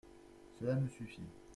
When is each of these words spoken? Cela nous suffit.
Cela 0.57 0.73
nous 0.77 0.89
suffit. 0.89 1.21